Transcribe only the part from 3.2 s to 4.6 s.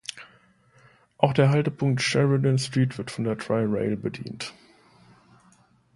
der Tri-Rail bedient.